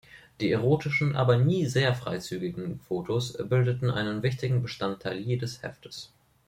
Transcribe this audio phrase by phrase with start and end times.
[0.39, 6.11] Die erotischen, aber nie sehr freizügigen Fotos bildeten einen wichtigen Bestandteil jedes Heftes.